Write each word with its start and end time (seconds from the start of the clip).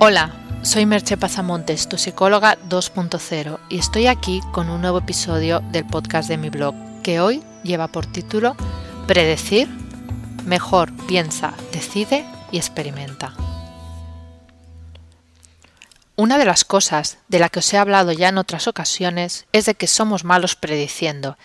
Hola, 0.00 0.30
soy 0.62 0.86
Merche 0.86 1.16
Pasamontes, 1.16 1.88
tu 1.88 1.98
psicóloga 1.98 2.56
2.0, 2.68 3.58
y 3.68 3.78
estoy 3.80 4.06
aquí 4.06 4.40
con 4.52 4.70
un 4.70 4.80
nuevo 4.80 4.98
episodio 4.98 5.58
del 5.72 5.84
podcast 5.86 6.28
de 6.28 6.36
mi 6.36 6.50
blog, 6.50 6.76
que 7.02 7.18
hoy 7.18 7.42
lleva 7.64 7.88
por 7.88 8.06
título 8.06 8.54
Predecir, 9.08 9.66
mejor 10.44 10.92
piensa, 11.08 11.52
decide 11.72 12.24
y 12.52 12.58
experimenta. 12.58 13.34
Una 16.14 16.38
de 16.38 16.44
las 16.44 16.64
cosas 16.64 17.18
de 17.26 17.40
la 17.40 17.48
que 17.48 17.58
os 17.58 17.74
he 17.74 17.76
hablado 17.76 18.12
ya 18.12 18.28
en 18.28 18.38
otras 18.38 18.68
ocasiones 18.68 19.46
es 19.52 19.66
de 19.66 19.74
que 19.74 19.88
somos 19.88 20.22
malos 20.22 20.54
prediciendo, 20.54 21.36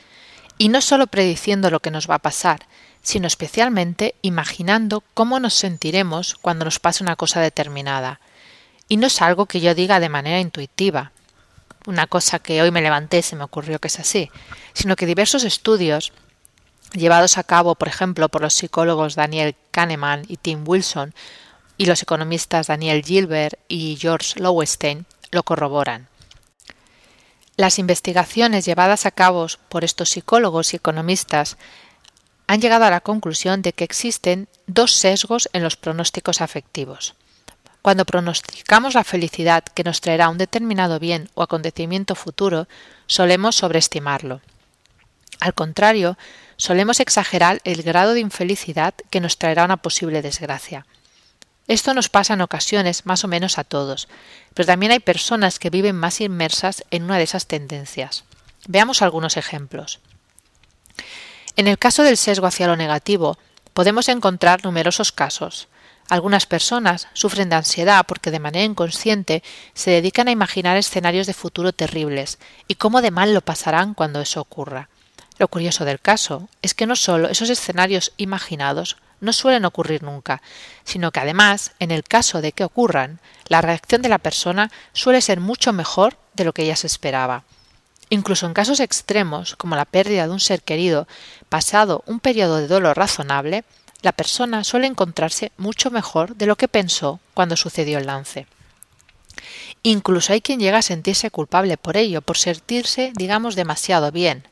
y 0.60 0.70
no 0.70 0.82
solo 0.82 1.08
prediciendo 1.08 1.72
lo 1.72 1.80
que 1.80 1.90
nos 1.90 2.08
va 2.08 2.16
a 2.16 2.20
pasar, 2.20 2.68
sino 3.02 3.26
especialmente 3.26 4.14
imaginando 4.22 5.04
cómo 5.16 5.40
nos 5.40 5.56
sentiremos 5.56 6.36
cuando 6.36 6.66
nos 6.66 6.78
pase 6.80 7.04
una 7.04 7.16
cosa 7.16 7.42
determinada. 7.42 8.20
Y 8.94 8.98
no 8.98 9.08
es 9.08 9.24
algo 9.24 9.48
que 9.48 9.60
yo 9.60 9.74
diga 9.74 10.00
de 10.00 10.08
manera 10.08 10.40
intuitiva, 10.40 11.14
una 11.88 12.06
cosa 12.06 12.38
que 12.38 12.62
hoy 12.62 12.70
me 12.70 12.84
levanté 12.84 13.18
y 13.18 13.22
se 13.24 13.36
me 13.36 13.44
ocurrió 13.44 13.80
que 13.80 13.88
es 13.88 14.00
así, 14.00 14.30
sino 14.74 14.96
que 14.96 15.08
diversos 15.08 15.46
estudios 15.46 16.14
llevados 16.92 17.40
a 17.40 17.44
cabo, 17.44 17.74
por 17.74 17.88
ejemplo, 17.88 18.30
por 18.30 18.44
los 18.44 18.54
psicólogos 18.54 19.16
Daniel 19.16 19.56
Kahneman 19.72 20.26
y 20.28 20.38
Tim 20.38 20.64
Wilson 20.64 21.16
y 21.76 21.88
los 21.88 22.04
economistas 22.04 22.68
Daniel 22.68 23.04
Gilbert 23.04 23.60
y 23.68 23.98
George 24.00 24.40
Lowenstein, 24.40 25.08
lo 25.32 25.42
corroboran. 25.42 26.08
Las 27.58 27.80
investigaciones 27.80 28.64
llevadas 28.64 29.08
a 29.08 29.12
cabo 29.12 29.48
por 29.70 29.84
estos 29.84 30.12
psicólogos 30.12 30.72
y 30.72 30.76
economistas 30.76 31.58
han 32.46 32.62
llegado 32.62 32.86
a 32.86 32.92
la 32.92 33.02
conclusión 33.02 33.64
de 33.64 33.74
que 33.74 33.86
existen 33.86 34.50
dos 34.68 34.92
sesgos 34.92 35.50
en 35.52 35.64
los 35.64 35.78
pronósticos 35.78 36.42
afectivos. 36.42 37.16
Cuando 37.84 38.06
pronosticamos 38.06 38.94
la 38.94 39.04
felicidad 39.04 39.62
que 39.62 39.84
nos 39.84 40.00
traerá 40.00 40.30
un 40.30 40.38
determinado 40.38 41.00
bien 41.00 41.30
o 41.34 41.44
acontecimiento 41.44 42.16
futuro, 42.16 42.70
solemos 43.08 43.58
sobreestimarlo. 43.58 44.40
Al 45.42 45.54
contrario, 45.54 46.18
solemos 46.56 47.02
exagerar 47.02 47.60
el 47.66 47.84
grado 47.84 48.14
de 48.14 48.22
infelicidad 48.22 48.94
que 49.10 49.20
nos 49.20 49.38
traerá 49.38 49.66
una 49.66 49.76
posible 49.76 50.22
desgracia. 50.22 50.86
Esto 51.68 51.94
nos 51.94 52.08
pasa 52.08 52.36
en 52.36 52.42
ocasiones 52.42 53.06
más 53.06 53.26
o 53.26 53.28
menos 53.28 53.58
a 53.58 53.66
todos, 53.66 54.08
pero 54.54 54.66
también 54.66 54.94
hay 54.94 55.00
personas 55.00 55.60
que 55.60 55.70
viven 55.70 55.98
más 55.98 56.22
inmersas 56.22 56.86
en 56.90 57.04
una 57.04 57.18
de 57.18 57.24
esas 57.24 57.48
tendencias. 57.48 58.24
Veamos 58.66 59.02
algunos 59.02 59.36
ejemplos. 59.36 60.00
En 61.58 61.68
el 61.68 61.78
caso 61.78 62.04
del 62.04 62.16
sesgo 62.16 62.48
hacia 62.48 62.68
lo 62.68 62.78
negativo, 62.78 63.38
podemos 63.74 64.08
encontrar 64.08 64.64
numerosos 64.64 65.12
casos. 65.12 65.68
Algunas 66.10 66.46
personas 66.46 67.08
sufren 67.14 67.50
de 67.50 67.56
ansiedad 67.56 68.06
porque 68.08 68.32
de 68.32 68.40
manera 68.40 68.66
inconsciente 68.66 69.44
se 69.74 69.92
dedican 69.92 70.28
a 70.28 70.32
imaginar 70.32 70.78
escenarios 70.78 71.28
de 71.28 71.34
futuro 71.34 71.74
terribles 71.74 72.40
y 72.68 72.76
cómo 72.76 73.02
de 73.02 73.12
mal 73.12 73.34
lo 73.34 73.42
pasarán 73.42 73.94
cuando 73.94 74.22
eso 74.22 74.42
ocurra. 74.42 74.90
Lo 75.40 75.48
curioso 75.48 75.86
del 75.86 76.00
caso 76.00 76.50
es 76.62 76.74
que 76.74 76.86
no 76.86 76.96
solo 76.96 77.30
esos 77.30 77.50
escenarios 77.50 78.14
imaginados 78.18 78.98
no 79.20 79.34
suelen 79.34 79.66
ocurrir 79.66 80.04
nunca, 80.04 80.42
sino 80.84 81.12
que 81.12 81.22
además, 81.22 81.72
en 81.80 81.92
el 81.92 82.04
caso 82.04 82.42
de 82.42 82.52
que 82.52 82.66
ocurran, 82.66 83.20
la 83.48 83.62
reacción 83.62 84.02
de 84.02 84.10
la 84.10 84.20
persona 84.20 84.70
suele 84.92 85.22
ser 85.22 85.40
mucho 85.40 85.72
mejor 85.74 86.18
de 86.34 86.44
lo 86.44 86.54
que 86.54 86.64
ella 86.64 86.76
se 86.76 86.88
esperaba. 86.88 87.46
Incluso 88.10 88.46
en 88.46 88.54
casos 88.54 88.80
extremos, 88.82 89.56
como 89.56 89.76
la 89.76 89.86
pérdida 89.86 90.28
de 90.28 90.34
un 90.34 90.42
ser 90.42 90.62
querido, 90.62 91.08
pasado 91.50 92.04
un 92.06 92.20
periodo 92.20 92.58
de 92.58 92.68
dolor 92.68 92.98
razonable, 92.98 93.64
la 94.04 94.12
persona 94.12 94.64
suele 94.64 94.86
encontrarse 94.86 95.54
mucho 95.58 95.90
mejor 95.90 96.36
de 96.36 96.46
lo 96.46 96.58
que 96.58 96.68
pensó 96.68 97.22
cuando 97.34 97.56
sucedió 97.56 97.98
el 97.98 98.06
lance. 98.06 98.46
Incluso 99.82 100.34
hay 100.34 100.42
quien 100.42 100.60
llega 100.60 100.80
a 100.80 100.84
sentirse 100.84 101.32
culpable 101.32 101.78
por 101.78 101.96
ello, 101.98 102.22
por 102.22 102.38
sentirse, 102.38 103.14
digamos, 103.16 103.56
demasiado 103.56 104.12
bien. 104.12 104.46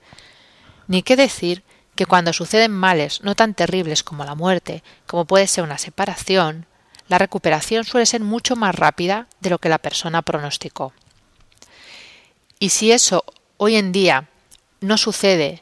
Ni 0.87 1.03
qué 1.03 1.17
decir 1.17 1.63
que 1.95 2.05
cuando 2.05 2.31
suceden 2.31 2.71
males 2.71 3.21
no 3.23 3.35
tan 3.35 3.53
terribles 3.53 4.03
como 4.03 4.23
la 4.23 4.35
muerte, 4.35 4.83
como 5.05 5.25
puede 5.25 5.47
ser 5.47 5.65
una 5.65 5.77
separación, 5.77 6.65
la 7.09 7.17
recuperación 7.17 7.83
suele 7.83 8.05
ser 8.05 8.21
mucho 8.21 8.55
más 8.55 8.73
rápida 8.73 9.27
de 9.41 9.49
lo 9.49 9.59
que 9.59 9.69
la 9.69 9.79
persona 9.79 10.21
pronosticó. 10.21 10.93
Y 12.57 12.69
si 12.69 12.93
eso 12.93 13.25
hoy 13.57 13.75
en 13.75 13.91
día 13.91 14.29
no 14.79 14.97
sucede 14.97 15.61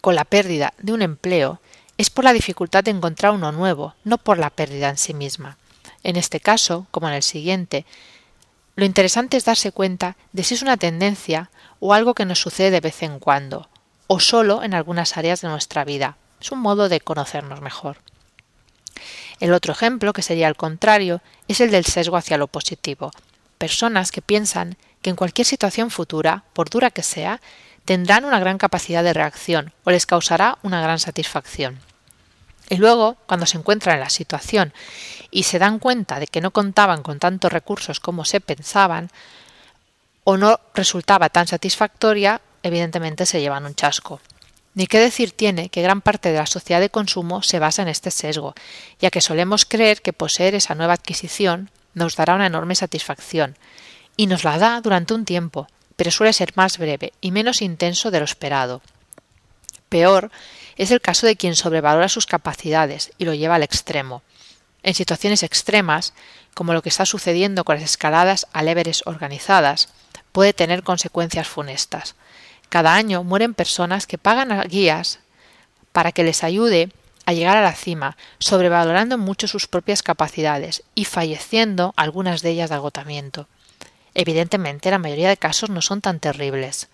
con 0.00 0.16
la 0.16 0.24
pérdida 0.24 0.74
de 0.78 0.92
un 0.92 1.02
empleo, 1.02 1.60
es 1.98 2.10
por 2.10 2.24
la 2.24 2.32
dificultad 2.32 2.84
de 2.84 2.90
encontrar 2.90 3.32
uno 3.32 3.52
nuevo, 3.52 3.94
no 4.04 4.18
por 4.18 4.38
la 4.38 4.50
pérdida 4.50 4.88
en 4.88 4.98
sí 4.98 5.14
misma. 5.14 5.56
En 6.02 6.16
este 6.16 6.40
caso, 6.40 6.86
como 6.90 7.08
en 7.08 7.14
el 7.14 7.22
siguiente, 7.22 7.86
lo 8.76 8.84
interesante 8.84 9.36
es 9.36 9.44
darse 9.44 9.72
cuenta 9.72 10.16
de 10.32 10.42
si 10.42 10.54
es 10.54 10.62
una 10.62 10.76
tendencia 10.76 11.50
o 11.78 11.94
algo 11.94 12.14
que 12.14 12.24
nos 12.24 12.40
sucede 12.40 12.70
de 12.70 12.80
vez 12.80 13.02
en 13.02 13.18
cuando, 13.20 13.68
o 14.08 14.20
solo 14.20 14.62
en 14.62 14.74
algunas 14.74 15.16
áreas 15.16 15.40
de 15.40 15.48
nuestra 15.48 15.84
vida. 15.84 16.16
Es 16.40 16.50
un 16.50 16.58
modo 16.58 16.88
de 16.88 17.00
conocernos 17.00 17.60
mejor. 17.60 17.98
El 19.40 19.52
otro 19.52 19.72
ejemplo, 19.72 20.12
que 20.12 20.22
sería 20.22 20.48
el 20.48 20.56
contrario, 20.56 21.20
es 21.48 21.60
el 21.60 21.70
del 21.70 21.84
sesgo 21.84 22.16
hacia 22.16 22.38
lo 22.38 22.48
positivo. 22.48 23.12
Personas 23.58 24.10
que 24.10 24.22
piensan 24.22 24.76
que 25.02 25.10
en 25.10 25.16
cualquier 25.16 25.46
situación 25.46 25.90
futura, 25.90 26.44
por 26.52 26.70
dura 26.70 26.90
que 26.90 27.02
sea, 27.02 27.40
tendrán 27.84 28.24
una 28.24 28.40
gran 28.40 28.58
capacidad 28.58 29.02
de 29.02 29.12
reacción 29.12 29.72
o 29.84 29.90
les 29.90 30.06
causará 30.06 30.58
una 30.62 30.80
gran 30.80 30.98
satisfacción. 30.98 31.80
Y 32.70 32.76
luego, 32.76 33.16
cuando 33.26 33.46
se 33.46 33.58
encuentran 33.58 33.96
en 33.96 34.00
la 34.00 34.10
situación 34.10 34.72
y 35.30 35.42
se 35.42 35.58
dan 35.58 35.78
cuenta 35.78 36.18
de 36.18 36.26
que 36.26 36.40
no 36.40 36.50
contaban 36.50 37.02
con 37.02 37.18
tantos 37.18 37.52
recursos 37.52 38.00
como 38.00 38.24
se 38.24 38.40
pensaban, 38.40 39.10
o 40.24 40.38
no 40.38 40.58
resultaba 40.72 41.28
tan 41.28 41.46
satisfactoria, 41.46 42.40
evidentemente 42.62 43.26
se 43.26 43.40
llevan 43.40 43.66
un 43.66 43.74
chasco. 43.74 44.20
Ni 44.72 44.86
qué 44.86 44.98
decir 44.98 45.32
tiene 45.32 45.68
que 45.68 45.82
gran 45.82 46.00
parte 46.00 46.32
de 46.32 46.38
la 46.38 46.46
sociedad 46.46 46.80
de 46.80 46.90
consumo 46.90 47.42
se 47.42 47.58
basa 47.58 47.82
en 47.82 47.88
este 47.88 48.10
sesgo, 48.10 48.54
ya 48.98 49.10
que 49.10 49.20
solemos 49.20 49.66
creer 49.66 50.00
que 50.00 50.14
poseer 50.14 50.54
esa 50.54 50.74
nueva 50.74 50.94
adquisición 50.94 51.70
nos 51.92 52.16
dará 52.16 52.34
una 52.34 52.46
enorme 52.46 52.74
satisfacción, 52.74 53.56
y 54.16 54.26
nos 54.26 54.42
la 54.42 54.58
da 54.58 54.80
durante 54.80 55.14
un 55.14 55.24
tiempo, 55.24 55.68
pero 55.96 56.10
suele 56.10 56.32
ser 56.32 56.52
más 56.56 56.78
breve 56.78 57.12
y 57.20 57.30
menos 57.30 57.62
intenso 57.62 58.10
de 58.10 58.18
lo 58.18 58.24
esperado. 58.24 58.82
Peor 59.88 60.30
es 60.76 60.90
el 60.90 61.00
caso 61.00 61.26
de 61.26 61.36
quien 61.36 61.54
sobrevalora 61.54 62.08
sus 62.08 62.26
capacidades 62.26 63.12
y 63.18 63.24
lo 63.24 63.34
lleva 63.34 63.54
al 63.54 63.62
extremo. 63.62 64.22
En 64.82 64.94
situaciones 64.94 65.42
extremas, 65.42 66.12
como 66.54 66.72
lo 66.74 66.82
que 66.82 66.88
está 66.88 67.06
sucediendo 67.06 67.64
con 67.64 67.76
las 67.76 67.84
escaladas 67.84 68.46
al 68.52 68.68
Everest 68.68 69.06
organizadas, 69.06 69.88
puede 70.32 70.52
tener 70.52 70.82
consecuencias 70.82 71.48
funestas. 71.48 72.16
Cada 72.68 72.94
año 72.94 73.22
mueren 73.22 73.54
personas 73.54 74.06
que 74.06 74.18
pagan 74.18 74.52
a 74.52 74.64
guías 74.64 75.20
para 75.92 76.10
que 76.10 76.24
les 76.24 76.42
ayude 76.42 76.90
a 77.24 77.32
llegar 77.32 77.56
a 77.56 77.62
la 77.62 77.72
cima, 77.72 78.16
sobrevalorando 78.38 79.16
mucho 79.16 79.48
sus 79.48 79.66
propias 79.66 80.02
capacidades 80.02 80.82
y 80.94 81.04
falleciendo 81.04 81.94
algunas 81.96 82.42
de 82.42 82.50
ellas 82.50 82.70
de 82.70 82.76
agotamiento. 82.76 83.48
Evidentemente, 84.14 84.90
la 84.90 84.98
mayoría 84.98 85.28
de 85.28 85.36
casos 85.36 85.70
no 85.70 85.82
son 85.82 86.00
tan 86.00 86.20
terribles. 86.20 86.88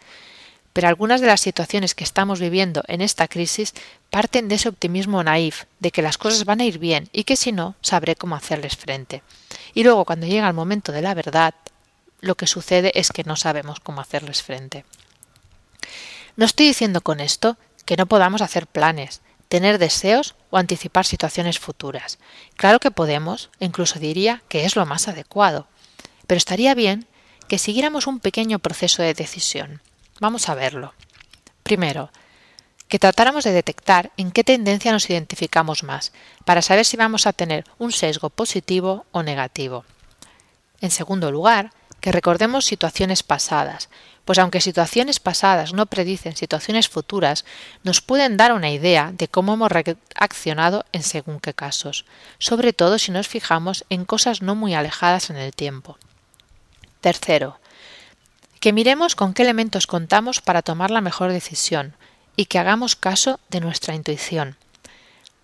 Pero 0.72 0.88
algunas 0.88 1.20
de 1.20 1.26
las 1.26 1.41
situaciones 1.41 1.94
que 1.94 2.04
estamos 2.04 2.41
viviendo 2.41 2.82
en 2.86 3.00
esta 3.00 3.28
crisis 3.28 3.75
parten 4.08 4.48
de 4.48 4.54
ese 4.54 4.69
optimismo 4.69 5.22
naif, 5.22 5.64
de 5.80 5.91
que 5.91 6.03
las 6.03 6.16
cosas 6.16 6.44
van 6.44 6.60
a 6.60 6.64
ir 6.64 6.78
bien 6.78 7.09
y 7.12 7.25
que 7.25 7.36
si 7.36 7.53
no, 7.53 7.75
sabré 7.80 8.14
cómo 8.16 8.36
hacerles 8.36 8.76
frente. 8.76 9.22
Y 9.75 9.82
luego, 9.82 10.04
cuando 10.04 10.26
llega 10.26 10.48
el 10.48 10.54
momento 10.54 10.92
de 10.92 11.03
la 11.03 11.14
verdad, 11.14 11.54
lo 12.20 12.36
que 12.36 12.47
sucede 12.47 12.92
es 12.94 13.10
que 13.10 13.25
no 13.25 13.36
sabemos 13.36 13.80
cómo 13.80 14.00
hacerles 14.00 14.42
frente. 14.42 14.84
No 16.36 16.44
estoy 16.44 16.66
diciendo 16.66 17.00
con 17.00 17.20
esto 17.20 17.56
que 17.84 17.97
no 17.97 18.06
podamos 18.06 18.41
hacer 18.41 18.66
planes, 18.66 19.20
tener 19.48 19.78
deseos 19.78 20.36
o 20.50 20.59
anticipar 20.59 21.04
situaciones 21.04 21.59
futuras. 21.59 22.19
Claro 22.56 22.78
que 22.78 22.92
podemos, 22.92 23.50
incluso 23.59 23.98
diría 23.98 24.42
que 24.48 24.64
es 24.64 24.76
lo 24.76 24.86
más 24.86 25.09
adecuado. 25.09 25.66
Pero 26.28 26.39
estaría 26.39 26.74
bien 26.74 27.06
que 27.50 27.58
siguiéramos 27.58 28.06
un 28.06 28.20
pequeño 28.20 28.60
proceso 28.60 29.02
de 29.02 29.12
decisión. 29.12 29.82
Vamos 30.20 30.48
a 30.48 30.54
verlo. 30.54 30.94
Primero, 31.64 32.12
que 32.86 33.00
tratáramos 33.00 33.42
de 33.42 33.50
detectar 33.50 34.12
en 34.16 34.30
qué 34.30 34.44
tendencia 34.44 34.92
nos 34.92 35.10
identificamos 35.10 35.82
más, 35.82 36.12
para 36.44 36.62
saber 36.62 36.84
si 36.84 36.97
vamos 36.97 37.26
a 37.26 37.32
tener 37.32 37.64
un 37.78 37.91
sesgo 37.91 38.30
positivo 38.30 39.04
o 39.10 39.24
negativo. 39.24 39.84
En 40.80 40.92
segundo 40.92 41.32
lugar, 41.32 41.72
que 42.00 42.12
recordemos 42.12 42.66
situaciones 42.66 43.24
pasadas, 43.24 43.88
pues 44.24 44.38
aunque 44.38 44.60
situaciones 44.60 45.18
pasadas 45.18 45.72
no 45.72 45.86
predicen 45.86 46.36
situaciones 46.36 46.88
futuras, 46.88 47.44
nos 47.82 48.00
pueden 48.00 48.36
dar 48.36 48.52
una 48.52 48.70
idea 48.70 49.10
de 49.12 49.26
cómo 49.26 49.54
hemos 49.54 49.72
reaccionado 49.72 50.84
en 50.92 51.02
según 51.02 51.41
qué 51.41 51.52
casos, 51.52 52.06
sobre 52.38 52.72
todo 52.72 53.00
si 53.00 53.10
nos 53.10 53.26
fijamos 53.26 53.84
en 53.91 54.04
cosas 54.04 54.41
no 54.41 54.54
muy 54.54 54.74
alejadas 54.74 55.30
en 55.30 55.36
el 55.36 55.52
tiempo. 55.52 55.98
Tercero, 57.00 57.58
que 58.60 58.72
miremos 58.72 59.16
con 59.16 59.32
qué 59.32 59.42
elementos 59.42 59.86
contamos 59.86 60.41
para 60.41 60.62
tomar 60.62 60.91
la 60.91 61.00
mejor 61.00 61.32
decisión 61.32 61.97
y 62.36 62.44
que 62.47 62.58
hagamos 62.58 62.94
caso 62.94 63.41
de 63.48 63.60
nuestra 63.60 63.94
intuición. 63.94 64.56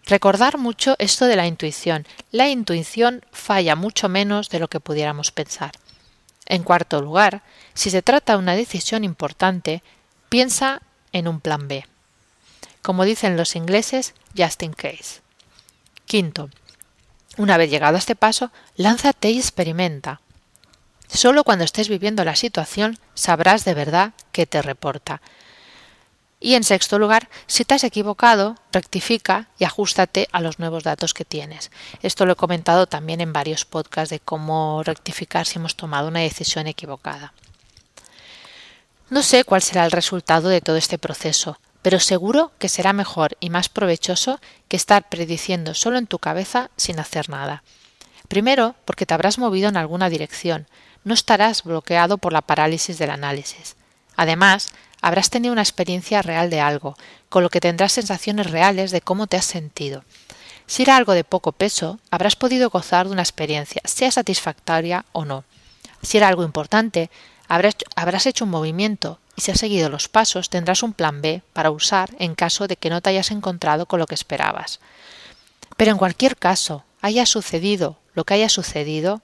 Recordar 0.04 0.58
mucho 0.58 0.94
esto 0.98 1.24
de 1.24 1.34
la 1.34 1.46
intuición. 1.46 2.06
La 2.30 2.48
intuición 2.48 3.24
falla 3.32 3.74
mucho 3.74 4.08
menos 4.08 4.50
de 4.50 4.60
lo 4.60 4.68
que 4.68 4.80
pudiéramos 4.80 5.32
pensar. 5.32 5.72
En 6.46 6.62
cuarto 6.62 7.02
lugar, 7.02 7.42
si 7.74 7.90
se 7.90 8.02
trata 8.02 8.34
de 8.34 8.38
una 8.38 8.54
decisión 8.54 9.02
importante, 9.02 9.82
piensa 10.28 10.80
en 11.12 11.26
un 11.26 11.40
plan 11.40 11.66
B. 11.66 11.86
Como 12.82 13.04
dicen 13.04 13.36
los 13.36 13.56
ingleses, 13.56 14.14
just 14.36 14.62
in 14.62 14.74
case. 14.74 15.22
Quinto, 16.04 16.50
una 17.36 17.56
vez 17.56 17.68
llegado 17.68 17.96
a 17.96 17.98
este 17.98 18.14
paso, 18.14 18.52
lánzate 18.76 19.30
y 19.30 19.38
experimenta. 19.38 20.20
Solo 21.08 21.44
cuando 21.44 21.64
estés 21.64 21.88
viviendo 21.88 22.24
la 22.24 22.36
situación 22.36 22.98
sabrás 23.14 23.64
de 23.64 23.74
verdad 23.74 24.12
qué 24.32 24.46
te 24.46 24.62
reporta. 24.62 25.20
Y 26.38 26.54
en 26.54 26.64
sexto 26.64 26.98
lugar, 26.98 27.28
si 27.46 27.64
te 27.64 27.74
has 27.74 27.84
equivocado, 27.84 28.56
rectifica 28.70 29.48
y 29.58 29.64
ajustate 29.64 30.28
a 30.32 30.40
los 30.40 30.58
nuevos 30.58 30.84
datos 30.84 31.14
que 31.14 31.24
tienes. 31.24 31.70
Esto 32.02 32.26
lo 32.26 32.32
he 32.32 32.36
comentado 32.36 32.86
también 32.86 33.20
en 33.20 33.32
varios 33.32 33.64
podcasts 33.64 34.10
de 34.10 34.20
cómo 34.20 34.82
rectificar 34.82 35.46
si 35.46 35.58
hemos 35.58 35.76
tomado 35.76 36.08
una 36.08 36.20
decisión 36.20 36.66
equivocada. 36.66 37.32
No 39.08 39.22
sé 39.22 39.44
cuál 39.44 39.62
será 39.62 39.84
el 39.84 39.92
resultado 39.92 40.48
de 40.48 40.60
todo 40.60 40.76
este 40.76 40.98
proceso, 40.98 41.58
pero 41.80 42.00
seguro 42.00 42.52
que 42.58 42.68
será 42.68 42.92
mejor 42.92 43.36
y 43.40 43.48
más 43.48 43.68
provechoso 43.68 44.40
que 44.68 44.76
estar 44.76 45.08
prediciendo 45.08 45.72
solo 45.72 45.96
en 45.96 46.08
tu 46.08 46.18
cabeza 46.18 46.70
sin 46.76 46.98
hacer 46.98 47.30
nada. 47.30 47.62
Primero, 48.28 48.74
porque 48.84 49.06
te 49.06 49.14
habrás 49.14 49.38
movido 49.38 49.68
en 49.68 49.76
alguna 49.76 50.10
dirección, 50.10 50.66
no 51.06 51.14
estarás 51.14 51.62
bloqueado 51.62 52.18
por 52.18 52.32
la 52.32 52.42
parálisis 52.42 52.98
del 52.98 53.10
análisis. 53.10 53.76
Además, 54.16 54.72
habrás 55.00 55.30
tenido 55.30 55.52
una 55.52 55.62
experiencia 55.62 56.20
real 56.20 56.50
de 56.50 56.60
algo, 56.60 56.96
con 57.28 57.44
lo 57.44 57.48
que 57.48 57.60
tendrás 57.60 57.92
sensaciones 57.92 58.50
reales 58.50 58.90
de 58.90 59.00
cómo 59.00 59.28
te 59.28 59.36
has 59.36 59.44
sentido. 59.44 60.02
Si 60.66 60.82
era 60.82 60.96
algo 60.96 61.12
de 61.12 61.22
poco 61.22 61.52
peso, 61.52 62.00
habrás 62.10 62.34
podido 62.34 62.70
gozar 62.70 63.06
de 63.06 63.12
una 63.12 63.22
experiencia, 63.22 63.80
sea 63.84 64.10
satisfactoria 64.10 65.04
o 65.12 65.24
no. 65.24 65.44
Si 66.02 66.16
era 66.16 66.26
algo 66.26 66.42
importante, 66.42 67.08
habrás, 67.46 68.26
hecho 68.26 68.44
un 68.44 68.50
movimiento 68.50 69.20
y 69.36 69.42
si 69.42 69.52
has 69.52 69.60
seguido 69.60 69.88
los 69.88 70.08
pasos 70.08 70.50
tendrás 70.50 70.82
un 70.82 70.92
plan 70.92 71.22
B 71.22 71.40
para 71.52 71.70
usar 71.70 72.10
en 72.18 72.34
caso 72.34 72.66
de 72.66 72.76
que 72.76 72.90
no 72.90 73.00
te 73.00 73.10
hayas 73.10 73.30
encontrado 73.30 73.86
con 73.86 74.00
lo 74.00 74.06
que 74.06 74.16
esperabas. 74.16 74.80
Pero 75.76 75.92
en 75.92 75.98
cualquier 75.98 76.36
caso, 76.36 76.82
haya 77.00 77.26
sucedido 77.26 77.96
lo 78.14 78.24
que 78.24 78.34
haya 78.34 78.48
sucedido, 78.48 79.22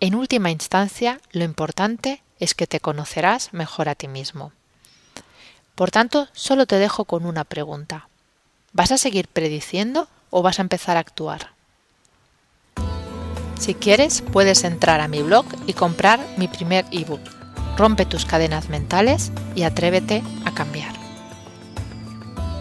en 0.00 0.14
última 0.14 0.50
instancia 0.50 1.20
lo 1.32 1.44
importante 1.44 2.22
es 2.38 2.54
que 2.54 2.66
te 2.66 2.80
conocerás 2.80 3.52
mejor 3.52 3.88
a 3.88 3.94
ti 3.94 4.08
mismo. 4.08 4.52
Por 5.74 5.90
tanto, 5.90 6.28
solo 6.32 6.66
te 6.66 6.76
dejo 6.78 7.04
con 7.04 7.26
una 7.26 7.44
pregunta. 7.44 8.08
¿Vas 8.72 8.92
a 8.92 8.98
seguir 8.98 9.28
prediciendo 9.28 10.08
o 10.30 10.42
vas 10.42 10.58
a 10.58 10.62
empezar 10.62 10.96
a 10.96 11.00
actuar? 11.00 11.52
Si 13.58 13.74
quieres, 13.74 14.22
puedes 14.22 14.64
entrar 14.64 15.00
a 15.00 15.08
mi 15.08 15.22
blog 15.22 15.46
y 15.66 15.72
comprar 15.72 16.20
mi 16.36 16.48
primer 16.48 16.84
ebook. 16.90 17.20
Rompe 17.76 18.04
tus 18.04 18.24
cadenas 18.24 18.68
mentales 18.68 19.32
y 19.54 19.62
atrévete 19.62 20.22
a 20.44 20.52
cambiar. 20.52 20.94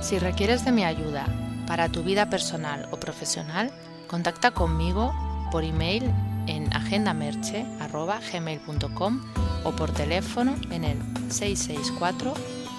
Si 0.01 0.19
requieres 0.19 0.65
de 0.65 0.71
mi 0.71 0.83
ayuda 0.83 1.25
para 1.67 1.89
tu 1.89 2.03
vida 2.03 2.29
personal 2.29 2.87
o 2.91 2.97
profesional, 2.97 3.71
contacta 4.07 4.51
conmigo 4.51 5.13
por 5.51 5.63
email 5.63 6.11
en 6.47 6.73
agendamerche.gmail.com 6.73 9.21
o 9.63 9.71
por 9.71 9.91
teléfono 9.91 10.55
en 10.71 10.83
el 10.83 10.97
664 11.29 12.33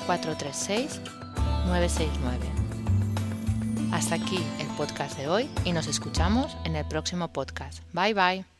436 0.07 1.01
969. 1.67 2.39
Hasta 3.93 4.17
aquí 4.17 4.39
el 4.59 4.67
podcast 4.77 5.17
de 5.17 5.29
hoy 5.29 5.49
y 5.65 5.73
nos 5.73 5.87
escuchamos 5.87 6.57
en 6.65 6.75
el 6.77 6.85
próximo 6.87 7.29
podcast. 7.29 7.81
Bye 7.93 8.15
bye. 8.15 8.54